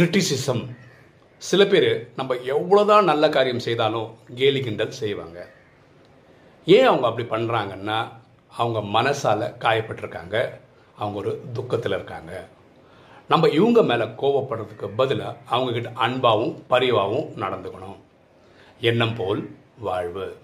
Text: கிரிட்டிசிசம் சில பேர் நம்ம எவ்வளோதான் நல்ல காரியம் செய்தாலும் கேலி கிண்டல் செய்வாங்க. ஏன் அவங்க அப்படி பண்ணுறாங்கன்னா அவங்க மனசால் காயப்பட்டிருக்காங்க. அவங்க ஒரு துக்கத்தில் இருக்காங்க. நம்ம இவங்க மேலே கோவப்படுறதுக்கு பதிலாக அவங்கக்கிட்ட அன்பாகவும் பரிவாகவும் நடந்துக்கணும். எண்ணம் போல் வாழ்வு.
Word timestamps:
கிரிட்டிசிசம் 0.00 0.76
சில 1.36 1.64
பேர் 1.64 2.08
நம்ம 2.16 2.34
எவ்வளோதான் 2.34 3.02
நல்ல 3.02 3.28
காரியம் 3.28 3.58
செய்தாலும் 3.58 4.14
கேலி 4.34 4.60
கிண்டல் 4.60 4.90
செய்வாங்க. 4.90 5.50
ஏன் 6.64 6.86
அவங்க 6.86 7.06
அப்படி 7.06 7.28
பண்ணுறாங்கன்னா 7.28 8.08
அவங்க 8.56 9.02
மனசால் 9.02 9.54
காயப்பட்டிருக்காங்க. 9.58 10.50
அவங்க 10.96 11.18
ஒரு 11.18 11.42
துக்கத்தில் 11.52 11.92
இருக்காங்க. 11.92 12.48
நம்ம 13.28 13.48
இவங்க 13.48 13.82
மேலே 13.82 14.04
கோவப்படுறதுக்கு 14.04 14.90
பதிலாக 14.96 15.36
அவங்கக்கிட்ட 15.50 15.92
அன்பாகவும் 15.94 16.56
பரிவாகவும் 16.70 17.26
நடந்துக்கணும். 17.36 17.96
எண்ணம் 18.80 19.14
போல் 19.14 19.56
வாழ்வு. 19.78 20.36